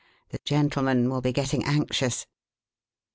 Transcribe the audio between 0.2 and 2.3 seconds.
The gentlemen will be getting anxious."